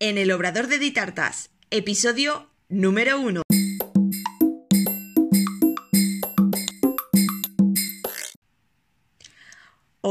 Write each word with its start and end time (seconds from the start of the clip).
en 0.00 0.18
el 0.18 0.30
Obrador 0.30 0.68
de 0.68 0.78
Ditartas, 0.78 1.50
episodio 1.70 2.50
número 2.68 3.20
uno. 3.20 3.42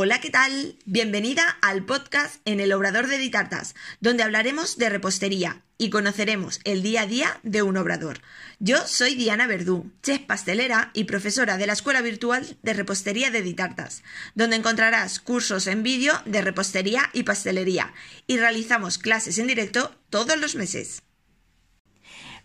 Hola, 0.08 0.22
¿qué 0.22 0.30
tal? 0.30 0.78
Bienvenida 0.86 1.58
al 1.62 1.84
podcast 1.84 2.40
en 2.46 2.62
el 2.62 2.72
Obrador 2.72 3.08
de 3.08 3.18
Ditartas, 3.18 3.76
donde 4.00 4.24
hablaremos 4.24 4.78
de 4.78 4.88
repostería 4.88 5.64
y 5.78 5.90
conoceremos 5.90 6.62
el 6.64 6.82
día 6.82 7.02
a 7.02 7.06
día 7.06 7.42
de 7.44 7.62
un 7.62 7.76
obrador. 7.76 8.22
Yo 8.60 8.78
soy 8.88 9.16
Diana 9.16 9.48
Verdú, 9.48 9.92
chef 10.04 10.22
pastelera 10.22 10.92
y 10.94 11.04
profesora 11.04 11.58
de 11.58 11.68
la 11.68 11.74
Escuela 11.74 12.00
Virtual 12.00 12.58
de 12.64 12.74
Repostería 12.74 13.32
de 13.32 13.42
Ditartas, 13.42 14.02
donde 14.34 14.56
encontrarás 14.56 15.20
cursos 15.20 15.68
en 15.68 15.84
vídeo 15.84 16.14
de 16.24 16.42
repostería 16.42 17.10
y 17.12 17.24
pastelería 17.24 17.94
y 18.28 18.38
realizamos 18.38 19.00
clases 19.00 19.38
en 19.40 19.48
directo 19.48 19.94
todos 20.10 20.38
los 20.38 20.56
meses. 20.56 21.04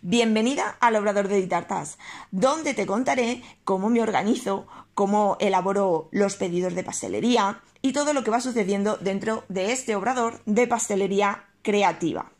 Bienvenida 0.05 0.75
al 0.81 0.97
Obrador 0.97 1.29
de 1.29 1.39
Ditartas, 1.39 1.97
donde 2.29 2.73
te 2.73 2.85
contaré 2.85 3.41
cómo 3.63 3.89
me 3.89 4.01
organizo, 4.01 4.67
cómo 4.93 5.37
elaboro 5.39 6.09
los 6.11 6.35
pedidos 6.35 6.75
de 6.75 6.83
pastelería 6.83 7.61
y 7.81 7.93
todo 7.93 8.13
lo 8.13 8.23
que 8.23 8.31
va 8.31 8.41
sucediendo 8.41 8.97
dentro 8.97 9.43
de 9.49 9.71
este 9.71 9.95
obrador 9.95 10.41
de 10.45 10.67
pastelería 10.67 11.45
creativa. 11.61 12.31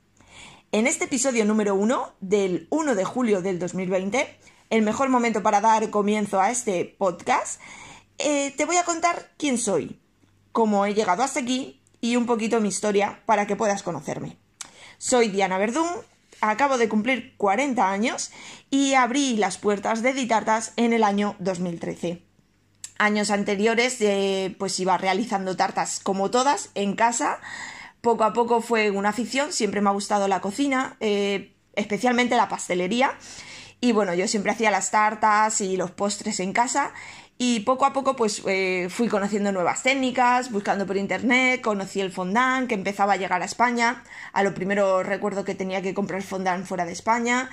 En 0.71 0.88
este 0.88 1.05
episodio 1.05 1.45
número 1.45 1.76
1 1.76 2.13
del 2.20 2.67
1 2.70 2.95
de 2.95 3.05
julio 3.05 3.41
del 3.41 3.59
2020, 3.59 4.39
el 4.70 4.81
mejor 4.81 5.09
momento 5.09 5.43
para 5.43 5.62
dar 5.62 5.89
comienzo 5.89 6.41
a 6.41 6.49
este 6.49 6.95
podcast, 6.98 7.62
eh, 8.17 8.52
te 8.57 8.65
voy 8.65 8.77
a 8.77 8.84
contar 8.84 9.31
quién 9.38 9.57
soy, 9.57 9.99
cómo 10.51 10.85
he 10.85 10.93
llegado 10.93 11.23
hasta 11.23 11.41
aquí 11.41 11.81
y 12.01 12.15
un 12.15 12.26
poquito 12.26 12.59
mi 12.59 12.70
historia 12.70 13.21
para 13.26 13.45
que 13.45 13.55
puedas 13.55 13.84
conocerme. 13.84 14.38
Soy 14.98 15.27
Diana 15.27 15.57
Verdún, 15.57 15.90
acabo 16.41 16.77
de 16.77 16.90
cumplir 16.90 17.35
40 17.38 17.91
años 17.91 18.31
y 18.70 18.93
abrí 18.93 19.35
las 19.35 19.57
puertas 19.57 20.01
de 20.01 20.13
Ditartas 20.13 20.74
en 20.76 20.93
el 20.93 21.04
año 21.04 21.35
2013. 21.40 22.32
Años 23.04 23.32
anteriores, 23.32 23.99
eh, 23.99 24.55
pues 24.57 24.79
iba 24.79 24.98
realizando 24.98 25.57
tartas 25.57 25.99
como 26.01 26.32
todas 26.32 26.70
en 26.73 26.96
casa. 26.96 27.41
Poco 27.99 28.23
a 28.23 28.32
poco 28.32 28.62
fue 28.62 28.91
una 28.91 29.09
afición, 29.09 29.51
siempre 29.51 29.82
me 29.82 29.90
ha 29.90 29.91
gustado 29.91 30.29
la 30.29 30.40
cocina, 30.40 30.96
eh, 31.01 31.51
especialmente 31.76 32.37
la 32.37 32.48
pastelería. 32.48 33.18
Y 33.81 33.91
bueno, 33.91 34.13
yo 34.13 34.26
siempre 34.29 34.54
hacía 34.54 34.71
las 34.71 34.90
tartas 34.90 35.59
y 35.59 35.76
los 35.76 35.91
postres 35.91 36.40
en 36.40 36.54
casa 36.54 36.93
y 37.37 37.59
poco 37.62 37.85
a 37.85 37.91
poco 37.91 38.15
pues 38.15 38.41
eh, 38.48 38.87
fui 38.90 39.09
conociendo 39.09 39.51
nuevas 39.51 39.84
técnicas, 39.84 40.49
buscando 40.49 40.85
por 40.85 40.96
internet, 40.96 41.59
conocí 41.59 41.99
el 41.99 42.09
fondant 42.09 42.70
que 42.70 42.76
empezaba 42.76 43.13
a 43.13 43.18
llegar 43.18 43.41
a 43.41 43.46
España. 43.46 44.05
A 44.31 44.43
lo 44.43 44.54
primero 44.54 45.04
recuerdo 45.04 45.43
que 45.43 45.55
tenía 45.55 45.81
que 45.81 45.93
comprar 45.93 46.21
fondant 46.21 46.65
fuera 46.65 46.85
de 46.85 46.93
España 46.93 47.49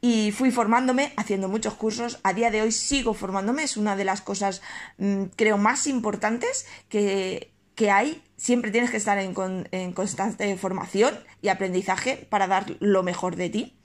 y 0.00 0.32
fui 0.32 0.50
formándome, 0.50 1.12
haciendo 1.16 1.48
muchos 1.48 1.74
cursos. 1.74 2.18
A 2.22 2.32
día 2.32 2.50
de 2.50 2.62
hoy 2.62 2.72
sigo 2.72 3.14
formándome, 3.14 3.62
es 3.62 3.76
una 3.76 3.96
de 3.96 4.04
las 4.04 4.20
cosas 4.20 4.62
mm, 4.98 5.24
creo 5.36 5.58
más 5.58 5.86
importantes 5.86 6.66
que, 6.88 7.50
hay. 7.90 8.22
Siempre 8.36 8.70
tienes 8.70 8.90
que 8.90 8.96
estar 8.96 9.18
en, 9.18 9.34
en 9.70 9.92
constante 9.92 10.56
formación 10.56 11.14
y 11.42 11.48
aprendizaje 11.48 12.26
para 12.28 12.46
dar 12.46 12.76
lo 12.80 13.02
mejor 13.02 13.36
de 13.36 13.50
ti. 13.50 13.76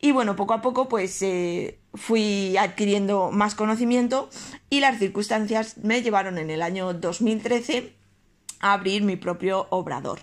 Y 0.00 0.12
bueno, 0.12 0.36
poco 0.36 0.54
a 0.54 0.62
poco 0.62 0.88
pues 0.88 1.22
eh, 1.22 1.78
fui 1.94 2.56
adquiriendo 2.56 3.30
más 3.30 3.54
conocimiento 3.54 4.28
y 4.70 4.80
las 4.80 4.98
circunstancias 4.98 5.78
me 5.78 6.02
llevaron 6.02 6.38
en 6.38 6.50
el 6.50 6.62
año 6.62 6.92
2013 6.92 7.94
a 8.60 8.72
abrir 8.74 9.02
mi 9.02 9.16
propio 9.16 9.66
obrador. 9.70 10.20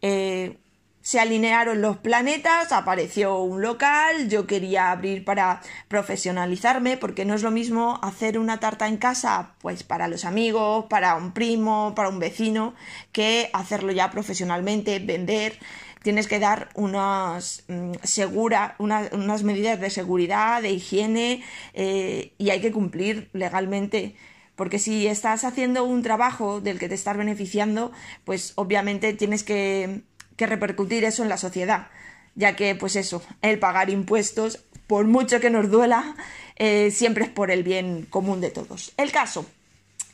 Eh, 0.00 0.58
se 1.02 1.20
alinearon 1.20 1.82
los 1.82 1.98
planetas, 1.98 2.72
apareció 2.72 3.40
un 3.40 3.60
local, 3.60 4.28
yo 4.28 4.46
quería 4.46 4.90
abrir 4.90 5.24
para 5.24 5.60
profesionalizarme, 5.88 6.96
porque 6.96 7.24
no 7.24 7.34
es 7.34 7.42
lo 7.42 7.50
mismo 7.50 7.98
hacer 8.02 8.38
una 8.38 8.60
tarta 8.60 8.88
en 8.88 8.96
casa, 8.96 9.54
pues 9.60 9.82
para 9.82 10.08
los 10.08 10.24
amigos, 10.24 10.86
para 10.88 11.16
un 11.16 11.32
primo, 11.32 11.94
para 11.94 12.08
un 12.08 12.18
vecino, 12.18 12.74
que 13.10 13.50
hacerlo 13.52 13.92
ya 13.92 14.10
profesionalmente, 14.10 14.98
vender 15.00 15.58
tienes 16.02 16.26
que 16.26 16.38
dar 16.38 16.68
unas, 16.74 17.64
mm, 17.68 17.92
segura, 18.02 18.74
unas 18.78 19.42
medidas 19.44 19.80
de 19.80 19.90
seguridad, 19.90 20.62
de 20.62 20.70
higiene 20.70 21.42
eh, 21.74 22.34
y 22.38 22.50
hay 22.50 22.60
que 22.60 22.72
cumplir 22.72 23.30
legalmente. 23.32 24.16
Porque 24.56 24.78
si 24.78 25.06
estás 25.06 25.44
haciendo 25.44 25.84
un 25.84 26.02
trabajo 26.02 26.60
del 26.60 26.78
que 26.78 26.88
te 26.88 26.94
estás 26.94 27.16
beneficiando, 27.16 27.90
pues 28.24 28.52
obviamente 28.56 29.14
tienes 29.14 29.44
que, 29.44 30.02
repercutir 30.46 31.04
eso 31.04 31.22
en 31.22 31.28
la 31.28 31.36
sociedad. 31.36 31.88
Ya 32.34 32.56
que, 32.56 32.74
pues 32.74 32.96
eso, 32.96 33.22
el 33.42 33.58
pagar 33.58 33.90
impuestos, 33.90 34.64
por 34.86 35.06
mucho 35.06 35.40
que 35.40 35.50
nos 35.50 35.70
duela, 35.70 36.16
eh, 36.56 36.90
siempre 36.90 37.24
es 37.24 37.30
por 37.30 37.50
el 37.50 37.62
bien 37.62 38.06
común 38.08 38.40
de 38.40 38.50
todos. 38.50 38.92
El 38.96 39.12
caso, 39.12 39.44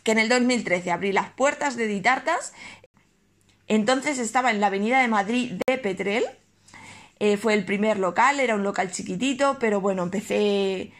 que 0.02 0.12
en 0.12 0.18
el 0.18 0.28
2013 0.28 0.90
abrí 0.90 1.12
las 1.12 1.30
puertas 1.30 1.76
de 1.76 1.86
Ditartas 1.86 2.52
entonces 3.68 4.18
estaba 4.18 4.50
en 4.50 4.60
la 4.60 4.68
Avenida 4.68 5.00
de 5.00 5.08
Madrid 5.08 5.60
de 5.66 5.78
Petrel. 5.78 6.24
Eh, 7.20 7.36
fue 7.36 7.54
el 7.54 7.64
primer 7.64 7.98
local, 7.98 8.40
era 8.40 8.54
un 8.54 8.62
local 8.62 8.90
chiquitito, 8.90 9.58
pero 9.60 9.80
bueno, 9.80 10.02
empecé 10.02 10.92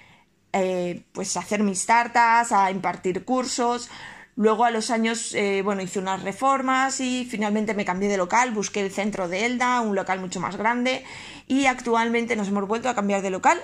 eh, 0.53 1.03
pues 1.12 1.37
a 1.37 1.41
hacer 1.41 1.62
mis 1.62 1.87
tartas, 1.87 2.53
a 2.53 2.71
impartir 2.71 3.25
cursos. 3.25 3.89
Luego 4.38 4.65
a 4.65 4.71
los 4.71 4.91
años, 4.91 5.34
eh, 5.34 5.62
bueno, 5.65 5.82
hice 5.82 5.99
unas 5.99 6.22
reformas 6.22 7.00
y 7.00 7.26
finalmente 7.28 7.75
me 7.75 7.84
cambié 7.84 8.09
de 8.09 8.16
local, 8.16 8.53
busqué 8.53 8.78
el 8.78 8.93
centro 8.93 9.26
de 9.26 9.47
Elda, 9.47 9.81
un 9.81 9.97
local 9.97 10.21
mucho 10.21 10.38
más 10.38 10.54
grande 10.54 11.04
y 11.49 11.66
actualmente 11.66 12.37
nos 12.37 12.47
hemos 12.47 12.69
vuelto 12.69 12.88
a 12.88 12.94
cambiar 12.94 13.21
de 13.21 13.31
local. 13.31 13.60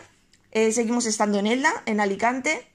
seguimos 0.52 1.06
estando 1.06 1.38
en 1.38 1.46
Elda, 1.46 1.70
en 1.86 2.00
Alicante 2.00 2.66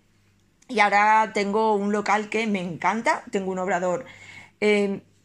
y 0.70 0.80
ahora 0.80 1.32
tengo 1.34 1.76
un 1.76 1.92
local 1.92 2.30
que 2.30 2.48
me 2.48 2.62
encanta, 2.62 3.22
tengo 3.32 3.52
un 3.52 3.59
obrador 3.59 4.06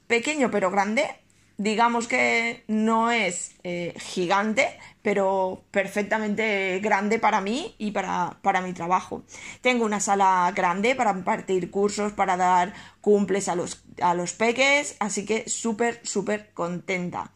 pequeño 0.08 0.50
pero 0.50 0.72
grande. 0.72 1.23
Digamos 1.56 2.08
que 2.08 2.64
no 2.66 3.12
es 3.12 3.52
eh, 3.62 3.94
gigante, 3.98 4.76
pero 5.02 5.62
perfectamente 5.70 6.80
grande 6.80 7.20
para 7.20 7.40
mí 7.40 7.76
y 7.78 7.92
para, 7.92 8.38
para, 8.42 8.60
mi 8.60 8.72
trabajo. 8.72 9.22
Tengo 9.60 9.84
una 9.84 10.00
sala 10.00 10.52
grande 10.54 10.96
para 10.96 11.12
impartir 11.12 11.70
cursos, 11.70 12.12
para 12.12 12.36
dar 12.36 12.74
cumples 13.00 13.48
a 13.48 13.54
los, 13.54 13.84
a 14.02 14.14
los 14.14 14.32
peques, 14.32 14.96
así 14.98 15.24
que 15.24 15.48
súper, 15.48 16.00
súper 16.02 16.52
contenta. 16.54 17.30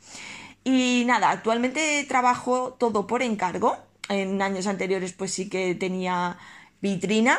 Y 0.64 1.04
nada, 1.06 1.30
actualmente 1.30 2.04
trabajo 2.08 2.72
todo 2.78 3.06
por 3.06 3.22
encargo. 3.22 3.76
En 4.08 4.42
años 4.42 4.66
anteriores 4.66 5.12
pues 5.12 5.32
sí 5.32 5.48
que 5.48 5.74
tenía 5.74 6.38
vitrina, 6.80 7.38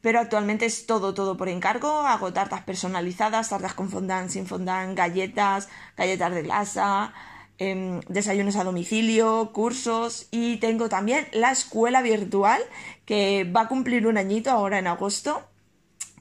pero 0.00 0.20
actualmente 0.20 0.66
es 0.66 0.86
todo, 0.86 1.14
todo 1.14 1.36
por 1.36 1.48
encargo. 1.48 2.00
Hago 2.00 2.32
tartas 2.32 2.62
personalizadas, 2.62 3.48
tartas 3.48 3.74
con 3.74 3.90
fondant, 3.90 4.30
sin 4.30 4.46
fondant, 4.46 4.96
galletas, 4.96 5.68
galletas 5.96 6.34
de 6.34 6.42
grasa, 6.42 7.12
em, 7.58 8.00
desayunos 8.08 8.56
a 8.56 8.64
domicilio, 8.64 9.52
cursos 9.52 10.26
y 10.30 10.56
tengo 10.56 10.88
también 10.88 11.26
la 11.32 11.52
escuela 11.52 12.02
virtual 12.02 12.62
que 13.04 13.44
va 13.44 13.62
a 13.62 13.68
cumplir 13.68 14.06
un 14.06 14.16
añito 14.16 14.50
ahora 14.50 14.78
en 14.78 14.86
agosto 14.86 15.42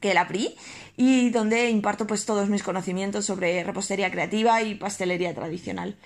que 0.01 0.13
la 0.13 0.21
abrí 0.21 0.55
y 0.97 1.29
donde 1.29 1.69
imparto 1.69 2.07
pues 2.07 2.25
todos 2.25 2.49
mis 2.49 2.63
conocimientos 2.63 3.25
sobre 3.25 3.63
repostería 3.63 4.11
creativa 4.11 4.61
y 4.61 4.75
pastelería 4.75 5.33
tradicional. 5.33 5.97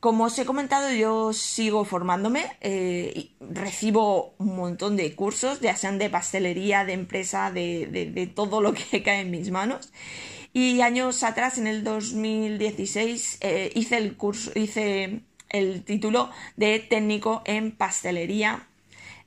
Como 0.00 0.24
os 0.24 0.38
he 0.38 0.46
comentado, 0.46 0.90
yo 0.90 1.34
sigo 1.34 1.84
formándome, 1.84 2.46
eh, 2.62 3.12
y 3.14 3.32
recibo 3.38 4.32
un 4.38 4.56
montón 4.56 4.96
de 4.96 5.14
cursos, 5.14 5.60
ya 5.60 5.76
sean 5.76 5.98
de 5.98 6.08
pastelería, 6.08 6.86
de 6.86 6.94
empresa, 6.94 7.50
de, 7.50 8.32
todo 8.34 8.62
lo 8.62 8.72
que 8.72 9.02
cae 9.04 9.20
en 9.20 9.30
mis 9.30 9.50
manos. 9.50 9.92
Y 10.54 10.80
años 10.80 11.22
atrás, 11.22 11.58
en 11.58 11.66
el 11.66 11.84
2016, 11.84 13.38
eh, 13.42 13.72
hice 13.74 13.98
el 13.98 14.16
curso, 14.16 14.50
hice 14.54 15.20
el 15.50 15.84
título 15.84 16.30
de 16.56 16.78
técnico 16.78 17.42
en 17.44 17.70
pastelería, 17.70 18.68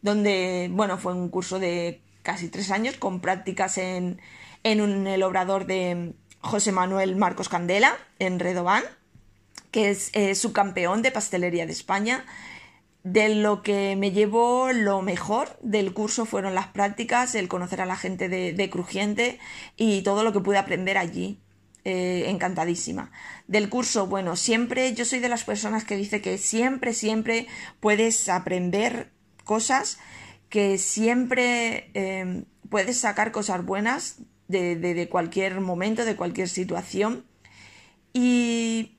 donde, 0.02 0.70
bueno, 0.72 0.98
fue 0.98 1.14
un 1.14 1.30
curso 1.30 1.60
de 1.60 2.02
casi 2.24 2.50
tres 2.50 2.72
años 2.72 2.98
con 2.98 3.20
prácticas 3.20 3.78
en, 3.78 4.20
en 4.64 5.06
el 5.06 5.22
obrador 5.22 5.68
de 5.68 6.14
José 6.42 6.72
Manuel 6.72 7.16
Marcos 7.16 7.48
Candela, 7.48 7.96
en 8.18 8.40
Redobán 8.40 8.84
que 9.74 9.90
es 9.90 10.12
eh, 10.14 10.36
subcampeón 10.36 11.02
de 11.02 11.12
pastelería 11.12 11.66
de 11.66 11.74
España. 11.74 12.26
De 13.04 13.36
lo 13.36 13.64
que 13.64 13.98
me 13.98 14.12
llevó 14.12 14.72
lo 14.72 15.02
mejor 15.02 15.58
del 15.62 15.94
curso 15.94 16.26
fueron 16.26 16.56
las 16.56 16.68
prácticas, 16.68 17.36
el 17.36 17.50
conocer 17.50 17.82
a 17.82 17.86
la 17.86 17.98
gente 17.98 18.30
de, 18.30 18.70
Crujiente 18.70 19.40
y 19.76 20.04
todo 20.04 20.24
lo 20.24 20.32
que 20.32 20.40
pude 20.40 20.58
aprender 20.58 20.98
allí. 20.98 21.40
Eh, 21.86 22.30
encantadísima. 22.30 23.12
Del 23.48 23.68
curso, 23.68 24.08
bueno, 24.08 24.38
siempre 24.38 24.94
yo 24.94 25.04
soy 25.04 25.20
de 25.20 25.28
las 25.28 25.44
personas 25.44 25.84
que 25.84 25.98
dice 25.98 26.22
que 26.22 26.38
siempre, 26.38 26.94
siempre 26.94 27.48
puedes 27.82 28.30
aprender 28.30 29.12
cosas, 29.44 29.98
que 30.48 30.78
siempre 30.78 31.92
eh, 31.94 32.46
puedes 32.70 33.02
sacar 33.02 33.34
cosas 33.34 33.66
buenas 33.66 34.20
de, 34.48 34.78
de 34.78 35.10
cualquier 35.10 35.60
momento, 35.60 36.06
de 36.06 36.16
cualquier 36.16 36.48
situación. 36.48 37.26
Y 38.14 38.94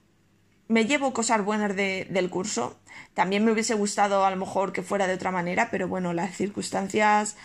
me 0.69 0.87
llevo 0.87 1.12
cosas 1.12 1.44
buenas 1.44 1.76
del 1.76 2.31
curso. 2.31 2.78
También 3.14 3.44
me 3.44 3.52
hubiese 3.52 3.75
gustado 3.75 4.25
a 4.25 4.31
lo 4.31 4.37
mejor 4.37 4.72
que 4.72 4.82
fuera 4.82 5.06
de 5.06 5.14
otra 5.14 5.31
manera, 5.31 5.69
pero 5.70 5.88
bueno, 5.88 6.12
las 6.12 6.37
circunstancias 6.37 7.37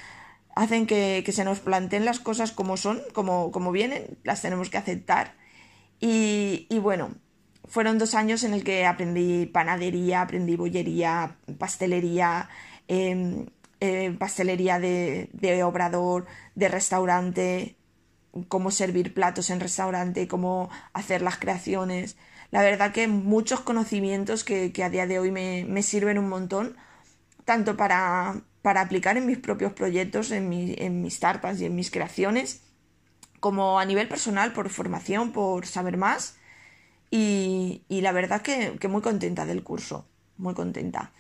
hacen 0.56 0.88
que, 0.88 1.24
se 1.32 1.44
nos 1.44 1.60
planteen 1.60 2.06
las 2.06 2.20
cosas 2.20 2.52
como 2.52 2.78
son, 2.78 3.02
como, 3.14 3.52
como 3.52 3.72
vienen, 3.72 4.18
las 4.24 4.42
tenemos 4.42 4.70
que 4.70 4.78
aceptar. 4.78 5.36
Y, 6.02 6.68
bueno, 6.80 7.12
fueron 7.66 7.98
dos 7.98 8.16
años 8.16 8.44
en 8.44 8.54
el 8.54 8.64
que 8.64 8.86
aprendí 8.86 9.46
panadería, 9.46 10.22
aprendí 10.22 10.56
bollería, 10.56 11.38
pastelería, 11.58 12.50
em, 12.88 13.48
eh, 13.82 14.16
pastelería 14.18 14.80
de, 14.80 15.30
de, 15.34 15.64
obrador, 15.64 16.26
de 16.56 16.68
restaurante, 16.70 17.76
cómo 18.48 18.72
servir 18.72 19.14
platos 19.14 19.50
en 19.50 19.60
restaurante, 19.60 20.28
cómo 20.28 20.70
hacer 20.94 21.22
las 21.22 21.38
creaciones. 21.38 22.18
La 22.52 22.62
verdad 22.62 22.92
que 22.92 23.08
muchos 23.08 23.60
conocimientos 23.60 24.44
que, 24.44 24.74
a 24.84 24.90
día 24.90 25.08
de 25.08 25.20
hoy 25.20 25.32
me, 25.32 25.66
me 25.68 25.84
sirven 25.84 26.18
un 26.18 26.30
montón, 26.30 26.76
tanto 27.46 27.78
para, 27.78 28.42
para 28.62 28.82
aplicar 28.82 29.18
en 29.18 29.26
mis 29.26 29.38
propios 29.38 29.74
proyectos, 29.74 30.32
en, 30.32 30.52
en 30.54 31.02
mis 31.02 31.20
tarpas 31.20 31.62
y 31.62 31.66
en 31.66 31.76
mis 31.76 31.92
creaciones, 31.92 32.62
como 33.40 33.80
a 33.80 33.86
nivel 33.86 34.08
personal, 34.08 34.54
por 34.54 34.70
formación, 34.70 35.32
por 35.32 35.66
saber 35.66 35.98
más. 35.98 36.38
Y, 37.12 37.84
la 37.90 38.12
verdad 38.12 38.42
que, 38.42 38.78
que, 38.80 38.88
muy 38.88 39.02
contenta 39.02 39.46
del 39.46 39.64
curso, 39.64 40.06
muy 40.38 40.54
contenta. 40.54 41.12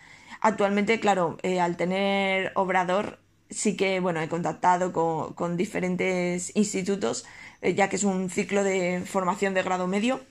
Actualmente, 0.41 0.99
claro, 0.99 1.37
eh, 1.43 1.59
al 1.59 1.77
tener 1.77 2.51
obrador, 2.55 3.19
sí 3.49 3.75
que, 3.75 3.99
bueno, 3.99 4.21
he 4.21 4.29
contactado 4.29 4.93
con, 4.93 5.57
diferentes 5.57 6.55
institutos, 6.55 7.25
eh, 7.61 7.73
ya 7.73 7.89
que 7.89 7.95
es 7.95 8.03
un 8.03 8.29
ciclo 8.29 8.63
de 8.63 9.01
formación 9.05 9.53
de 9.53 9.63
grado 9.63 9.87
medio, 9.87 10.21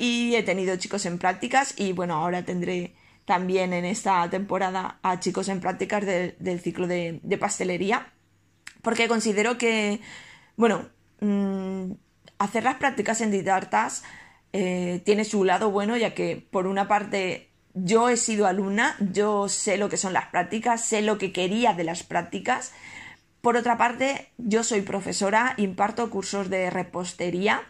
y 0.00 0.34
he 0.34 0.42
tenido 0.42 0.76
chicos 0.76 1.04
en 1.04 1.18
prácticas 1.18 1.74
y, 1.76 1.92
bueno, 1.92 2.14
ahora 2.14 2.42
tendré 2.42 2.94
también 3.26 3.74
en 3.74 3.84
esta 3.84 4.28
temporada 4.30 4.98
a 5.02 5.20
chicos 5.20 5.50
en 5.50 5.60
prácticas 5.60 6.06
del 6.06 6.60
ciclo 6.60 6.86
de, 6.86 7.20
pastelería, 7.38 8.10
porque 8.80 9.08
considero 9.08 9.58
que, 9.58 10.00
bueno, 10.56 10.88
mm, 11.20 11.92
hacer 12.38 12.64
las 12.64 12.76
prácticas 12.76 13.20
en 13.20 13.30
Ditartas 13.30 14.02
eh, 14.54 15.02
tiene 15.04 15.26
su 15.26 15.44
lado 15.44 15.70
bueno, 15.70 15.98
ya 15.98 16.14
que 16.14 16.48
por 16.50 16.66
una 16.66 16.88
parte 16.88 17.50
yo 17.74 18.08
he 18.08 18.16
sido 18.16 18.46
alumna, 18.46 18.96
yo 19.00 19.50
sé 19.50 19.76
lo 19.76 19.90
que 19.90 19.98
son 19.98 20.14
las 20.14 20.28
prácticas, 20.28 20.82
sé 20.82 21.02
lo 21.02 21.18
que 21.18 21.30
quería 21.30 21.74
de 21.74 21.84
las 21.84 22.04
prácticas. 22.04 22.72
Por 23.42 23.58
otra 23.58 23.76
parte, 23.76 24.30
yo 24.38 24.64
soy 24.64 24.80
profesora, 24.80 25.52
imparto 25.58 26.08
cursos 26.08 26.48
de 26.48 26.70
repostería 26.70 27.62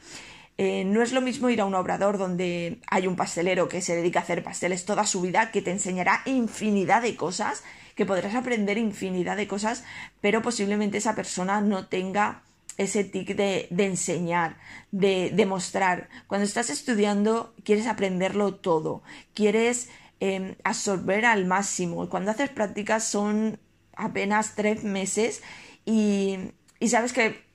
eh, 0.63 0.85
no 0.85 1.01
es 1.01 1.13
lo 1.13 1.23
mismo 1.23 1.49
ir 1.49 1.63
a 1.63 1.65
un 1.65 1.75
obrador 1.75 2.19
donde 2.19 2.83
hay 2.87 3.07
un 3.07 3.17
pastelero 3.17 3.67
que 3.67 3.81
se 3.81 3.97
dedica 3.97 4.21
a 4.21 4.23
hacer 4.25 4.45
pasteles 4.45 4.85
toda 4.85 5.07
su 5.07 5.23
vida, 5.23 5.53
que 5.53 5.63
te 5.63 5.71
enseñará 5.71 6.21
infinidad 6.27 7.01
de 7.01 7.17
cosas, 7.17 7.65
que 7.95 8.05
podrás 8.05 8.35
aprender 8.35 8.77
infinidad 8.77 9.39
de 9.39 9.49
cosas, 9.49 9.85
pero 10.21 10.43
posiblemente 10.43 10.99
esa 10.99 11.15
persona 11.15 11.63
no 11.63 11.87
tenga 11.87 12.43
ese 12.77 13.05
tic 13.05 13.35
de, 13.37 13.69
enseñar, 13.71 14.59
de 14.91 15.31
demostrar. 15.33 16.11
Cuando 16.27 16.45
estás 16.45 16.69
estudiando, 16.69 17.55
quieres 17.65 17.87
aprenderlo 17.87 18.55
todo, 18.57 19.03
quieres 19.33 19.89
em, 20.21 20.57
absorber 20.63 21.25
al 21.25 21.47
máximo. 21.47 22.11
Cuando 22.11 22.33
haces 22.33 22.51
prácticas 22.51 23.05
son 23.05 23.59
apenas 23.97 24.57
tres 24.57 24.85
meses 24.85 25.43
y 25.87 26.53
sabes 26.87 27.15
que 27.15 27.50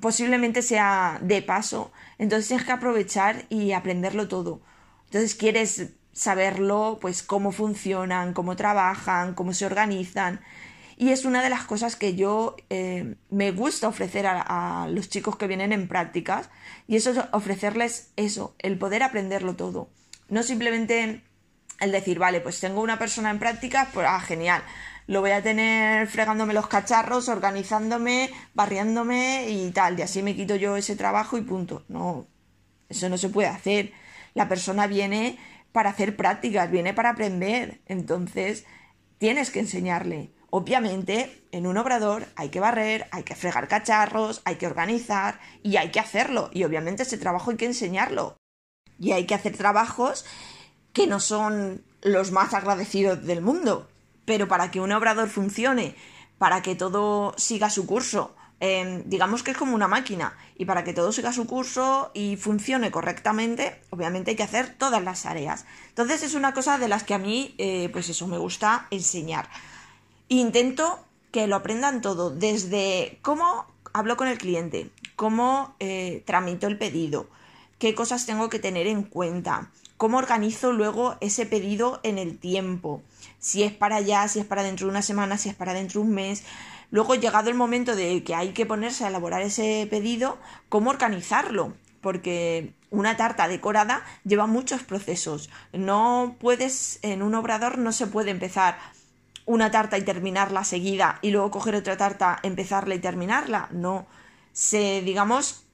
posiblemente 0.00 0.62
sea 0.62 1.18
de 1.22 1.42
paso, 1.42 1.92
entonces 2.18 2.48
tienes 2.48 2.66
que 2.66 2.72
aprovechar 2.72 3.44
y 3.48 3.72
aprenderlo 3.72 4.28
todo. 4.28 4.60
Entonces 5.06 5.34
quieres 5.34 5.90
saberlo, 6.12 6.98
pues 7.00 7.22
cómo 7.22 7.52
funcionan, 7.52 8.32
cómo 8.32 8.56
trabajan, 8.56 9.34
cómo 9.34 9.52
se 9.52 9.66
organizan. 9.66 10.40
Y 10.96 11.10
es 11.10 11.24
una 11.24 11.42
de 11.42 11.50
las 11.50 11.64
cosas 11.64 11.94
que 11.94 12.16
yo 12.16 12.56
eh, 12.70 13.14
me 13.30 13.52
gusta 13.52 13.86
ofrecer 13.86 14.26
a, 14.26 14.88
los 14.90 15.08
chicos 15.08 15.36
que 15.36 15.46
vienen 15.46 15.72
en 15.72 15.86
prácticas. 15.86 16.50
Y 16.88 16.96
eso 16.96 17.12
es 17.12 17.20
ofrecerles 17.32 18.10
eso, 18.16 18.54
el 18.58 18.78
poder 18.78 19.04
aprenderlo 19.04 19.54
todo. 19.54 19.90
No 20.28 20.42
simplemente 20.42 21.22
el 21.78 21.92
decir, 21.92 22.18
vale, 22.18 22.40
pues 22.40 22.58
tengo 22.58 22.80
una 22.82 22.98
persona 22.98 23.30
en 23.30 23.38
prácticas, 23.38 23.88
pues 23.92 24.06
ah, 24.08 24.20
genial 24.20 24.62
lo 25.08 25.22
voy 25.22 25.30
a 25.30 25.42
tener 25.42 26.06
fregándome 26.06 26.52
los 26.52 26.68
cacharros, 26.68 27.30
organizándome, 27.30 28.30
barriándome 28.52 29.48
y 29.48 29.70
tal, 29.70 29.98
y 29.98 30.02
así 30.02 30.22
me 30.22 30.36
quito 30.36 30.54
yo 30.54 30.76
ese 30.76 30.96
trabajo 30.96 31.38
y 31.38 31.40
punto. 31.40 31.82
No, 31.88 32.26
eso 32.90 33.08
no 33.08 33.16
se 33.16 33.30
puede 33.30 33.48
hacer. 33.48 33.92
La 34.34 34.48
persona 34.48 34.86
viene 34.86 35.38
para 35.72 35.90
hacer 35.90 36.14
prácticas, 36.14 36.70
viene 36.70 36.92
para 36.92 37.10
aprender, 37.10 37.80
entonces 37.86 38.66
tienes 39.16 39.50
que 39.50 39.60
enseñarle. 39.60 40.30
Obviamente, 40.50 41.42
en 41.52 41.66
un 41.66 41.78
obrador 41.78 42.26
hay 42.36 42.50
que 42.50 42.60
barrer, 42.60 43.06
hay 43.10 43.22
que 43.22 43.34
fregar 43.34 43.66
cacharros, 43.66 44.42
hay 44.44 44.56
que 44.56 44.66
organizar 44.66 45.40
y 45.62 45.78
hay 45.78 45.90
que 45.90 46.00
hacerlo. 46.00 46.50
Y 46.52 46.64
obviamente 46.64 47.04
ese 47.04 47.16
trabajo 47.16 47.50
hay 47.50 47.56
que 47.56 47.66
enseñarlo. 47.66 48.36
Y 48.98 49.12
hay 49.12 49.24
que 49.24 49.34
hacer 49.34 49.56
trabajos 49.56 50.26
que 50.92 51.06
no 51.06 51.18
son 51.18 51.82
los 52.02 52.30
más 52.30 52.52
agradecidos 52.52 53.24
del 53.24 53.40
mundo. 53.40 53.88
Pero 54.28 54.46
para 54.46 54.70
que 54.70 54.82
un 54.82 54.92
obrador 54.92 55.30
funcione, 55.30 55.94
para 56.36 56.60
que 56.60 56.74
todo 56.74 57.32
siga 57.38 57.70
su 57.70 57.86
curso, 57.86 58.36
em, 58.60 59.02
digamos 59.06 59.42
que 59.42 59.52
es 59.52 59.56
como 59.56 59.74
una 59.74 59.88
máquina, 59.88 60.36
y 60.54 60.66
para 60.66 60.84
que 60.84 60.92
todo 60.92 61.12
siga 61.12 61.32
su 61.32 61.46
curso 61.46 62.10
y 62.12 62.36
funcione 62.36 62.90
correctamente, 62.90 63.80
obviamente 63.88 64.32
hay 64.32 64.36
que 64.36 64.42
hacer 64.42 64.74
todas 64.76 65.02
las 65.02 65.24
áreas. 65.24 65.64
Entonces 65.88 66.22
es 66.22 66.34
una 66.34 66.52
cosa 66.52 66.76
de 66.76 66.88
las 66.88 67.04
que 67.04 67.14
a 67.14 67.18
mí, 67.18 67.54
eh, 67.56 67.88
pues 67.90 68.10
eso, 68.10 68.26
me 68.26 68.36
gusta 68.36 68.86
enseñar. 68.90 69.48
Intento 70.28 71.02
que 71.32 71.46
lo 71.46 71.56
aprendan 71.56 72.02
todo, 72.02 72.28
desde 72.28 73.18
cómo 73.22 73.64
hablo 73.94 74.18
con 74.18 74.28
el 74.28 74.36
cliente, 74.36 74.90
cómo 75.16 75.74
eh, 75.80 76.22
tramito 76.26 76.66
el 76.66 76.76
pedido, 76.76 77.30
qué 77.78 77.94
cosas 77.94 78.26
tengo 78.26 78.50
que 78.50 78.58
tener 78.58 78.88
en 78.88 79.04
cuenta, 79.04 79.70
cómo 79.98 80.16
organizo 80.16 80.72
luego 80.72 81.16
ese 81.20 81.44
pedido 81.44 82.00
en 82.04 82.16
el 82.16 82.38
tiempo, 82.38 83.02
si 83.38 83.64
es 83.64 83.72
para 83.72 83.96
allá, 83.96 84.26
si 84.28 84.38
es 84.38 84.46
para 84.46 84.62
dentro 84.62 84.86
de 84.86 84.92
una 84.92 85.02
semana, 85.02 85.36
si 85.36 85.50
es 85.50 85.54
para 85.54 85.74
dentro 85.74 86.00
de 86.00 86.06
un 86.06 86.14
mes. 86.14 86.44
Luego, 86.90 87.16
llegado 87.16 87.50
el 87.50 87.56
momento 87.56 87.94
de 87.94 88.24
que 88.24 88.34
hay 88.34 88.52
que 88.52 88.64
ponerse 88.64 89.04
a 89.04 89.08
elaborar 89.08 89.42
ese 89.42 89.86
pedido, 89.90 90.38
cómo 90.70 90.88
organizarlo, 90.88 91.74
porque 92.00 92.72
una 92.90 93.16
tarta 93.16 93.48
decorada 93.48 94.02
lleva 94.24 94.46
muchos 94.46 94.82
procesos. 94.84 95.50
No 95.72 96.36
puedes, 96.40 97.00
en 97.02 97.22
un 97.22 97.34
obrador 97.34 97.76
no 97.76 97.92
se 97.92 98.06
puede 98.06 98.30
empezar 98.30 98.78
una 99.44 99.70
tarta 99.70 99.98
y 99.98 100.02
terminarla 100.02 100.62
seguida 100.62 101.18
y 101.22 101.30
luego 101.30 101.50
coger 101.50 101.74
otra 101.74 101.96
tarta, 101.96 102.38
empezarla 102.42 102.94
y 102.94 103.00
terminarla. 103.00 103.68
No. 103.72 104.06
Se, 104.52 105.02
digamos, 105.02 105.64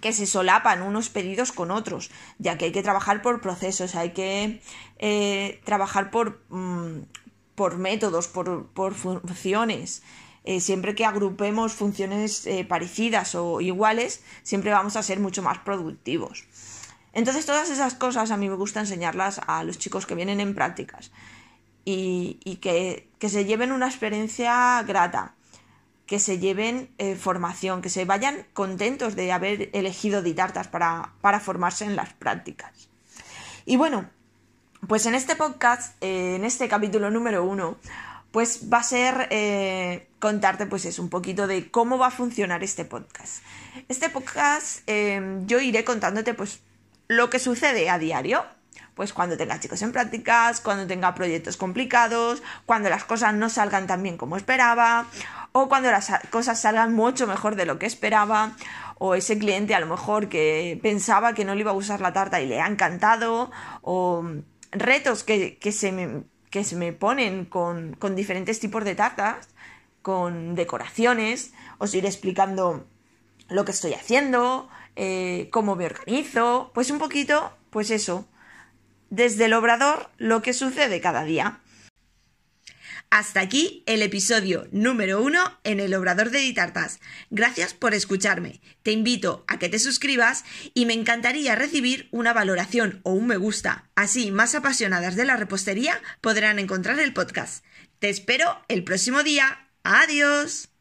que 0.00 0.12
se 0.12 0.26
solapan 0.26 0.82
unos 0.82 1.08
pedidos 1.08 1.52
con 1.52 1.70
otros, 1.70 2.10
ya 2.38 2.58
que 2.58 2.66
hay 2.66 2.72
que 2.72 2.82
trabajar 2.82 3.22
por 3.22 3.40
procesos, 3.40 3.94
hay 3.94 4.10
que 4.10 4.60
eh, 4.98 5.60
trabajar 5.64 6.10
por, 6.10 6.40
mm, 6.48 7.02
por 7.54 7.78
métodos, 7.78 8.28
por, 8.28 8.66
por 8.68 8.94
funciones. 8.94 10.02
Eh, 10.44 10.60
siempre 10.60 10.94
que 10.94 11.04
agrupemos 11.04 11.72
funciones 11.72 12.46
eh, 12.46 12.64
parecidas 12.64 13.34
o 13.34 13.60
iguales, 13.60 14.22
siempre 14.44 14.70
vamos 14.70 14.94
a 14.96 15.02
ser 15.02 15.18
mucho 15.18 15.42
más 15.42 15.58
productivos. 15.58 16.44
Entonces 17.12 17.46
todas 17.46 17.70
esas 17.70 17.94
cosas 17.94 18.30
a 18.30 18.36
mí 18.36 18.48
me 18.48 18.54
gusta 18.54 18.80
enseñarlas 18.80 19.40
a 19.46 19.64
los 19.64 19.78
chicos 19.78 20.06
que 20.06 20.14
vienen 20.14 20.38
en 20.38 20.54
prácticas 20.54 21.10
y, 21.84 22.38
y 22.44 22.56
que, 22.56 23.08
que 23.18 23.28
se 23.28 23.44
lleven 23.44 23.72
una 23.72 23.86
experiencia 23.86 24.82
grata 24.82 25.34
que 26.06 26.20
se 26.20 26.38
lleven 26.38 26.88
eh, 26.98 27.16
formación, 27.16 27.82
que 27.82 27.90
se 27.90 28.04
vayan 28.04 28.46
contentos 28.52 29.16
de 29.16 29.32
haber 29.32 29.70
elegido 29.72 30.22
Ditartas 30.22 30.68
para, 30.68 31.12
para 31.20 31.40
formarse 31.40 31.84
en 31.84 31.96
las 31.96 32.12
prácticas. 32.12 32.88
Y 33.64 33.76
bueno, 33.76 34.08
pues 34.86 35.06
en 35.06 35.14
este 35.14 35.34
podcast, 35.34 36.00
eh, 36.02 36.36
en 36.36 36.44
este 36.44 36.68
capítulo 36.68 37.10
número 37.10 37.44
uno, 37.44 37.76
pues 38.30 38.70
va 38.72 38.78
a 38.78 38.82
ser 38.84 39.28
eh, 39.30 40.08
contarte 40.20 40.66
pues 40.66 40.84
es 40.84 40.98
un 40.98 41.08
poquito 41.08 41.46
de 41.46 41.70
cómo 41.70 41.98
va 41.98 42.08
a 42.08 42.10
funcionar 42.10 42.62
este 42.62 42.84
podcast. 42.84 43.42
Este 43.88 44.08
podcast 44.08 44.88
yo 45.46 45.60
iré 45.60 45.84
contándote 45.84 46.34
pues 46.34 46.60
lo 47.08 47.30
que 47.30 47.38
sucede 47.38 47.88
a 47.88 47.98
diario, 47.98 48.44
pues 48.96 49.12
cuando 49.12 49.36
tenga 49.36 49.60
chicos 49.60 49.82
en 49.82 49.92
prácticas, 49.92 50.62
cuando 50.62 50.86
tenga 50.86 51.14
proyectos 51.14 51.58
complicados, 51.58 52.42
cuando 52.64 52.88
las 52.88 53.04
cosas 53.04 53.34
no 53.34 53.50
salgan 53.50 53.86
tan 53.86 54.02
bien 54.02 54.16
como 54.16 54.38
esperaba, 54.38 55.06
o 55.52 55.68
cuando 55.68 55.90
las 55.90 56.10
cosas 56.30 56.58
salgan 56.58 56.94
mucho 56.94 57.26
mejor 57.26 57.56
de 57.56 57.66
lo 57.66 57.78
que 57.78 57.84
esperaba, 57.84 58.56
o 58.98 59.14
ese 59.14 59.38
cliente 59.38 59.74
a 59.74 59.80
lo 59.80 59.86
mejor 59.86 60.30
que 60.30 60.80
pensaba 60.82 61.34
que 61.34 61.44
no 61.44 61.54
le 61.54 61.60
iba 61.60 61.72
a 61.72 61.74
usar 61.74 62.00
la 62.00 62.14
tarta 62.14 62.40
y 62.40 62.46
le 62.46 62.62
ha 62.62 62.66
encantado, 62.66 63.50
o 63.82 64.24
retos 64.72 65.24
que, 65.24 65.58
se, 65.72 65.92
me, 65.92 66.22
que 66.48 66.64
se 66.64 66.74
me 66.74 66.94
ponen 66.94 67.44
con, 67.44 67.96
con 67.96 68.16
diferentes 68.16 68.60
tipos 68.60 68.82
de 68.82 68.94
tartas, 68.94 69.50
con 70.00 70.54
decoraciones, 70.54 71.52
os 71.76 71.94
iré 71.94 72.08
explicando 72.08 72.86
lo 73.50 73.66
que 73.66 73.72
estoy 73.72 73.92
haciendo, 73.92 74.70
eh, 74.94 75.50
cómo 75.52 75.76
me 75.76 75.84
organizo, 75.84 76.70
pues 76.72 76.90
un 76.90 76.98
poquito, 76.98 77.52
pues 77.68 77.90
eso, 77.90 78.26
desde 79.10 79.46
el 79.46 79.54
obrador 79.54 80.10
lo 80.18 80.42
que 80.42 80.52
sucede 80.52 81.00
cada 81.00 81.24
día. 81.24 81.60
Hasta 83.10 83.40
aquí 83.40 83.84
el 83.86 84.02
episodio 84.02 84.66
número 84.72 85.22
uno 85.22 85.58
en 85.62 85.78
el 85.78 85.94
Obrador 85.94 86.30
de 86.30 86.40
Ditartas. 86.40 86.98
Gracias 87.30 87.72
por 87.72 87.94
escucharme. 87.94 88.60
Te 88.82 88.90
invito 88.90 89.44
a 89.46 89.58
que 89.58 89.68
te 89.68 89.78
suscribas 89.78 90.44
y 90.74 90.86
me 90.86 90.94
encantaría 90.94 91.54
recibir 91.54 92.08
una 92.10 92.32
valoración 92.32 93.00
o 93.04 93.12
un 93.12 93.28
me 93.28 93.36
gusta. 93.36 93.88
Así, 93.94 94.32
más 94.32 94.54
apasionadas 94.54 95.14
de 95.14 95.24
la 95.24 95.36
repostería 95.36 96.00
podrán 96.20 96.58
encontrar 96.58 96.98
el 96.98 97.12
podcast. 97.12 97.64
Te 98.00 98.10
espero 98.10 98.60
el 98.68 98.82
próximo 98.82 99.22
día. 99.22 99.68
Adiós. 99.84 100.75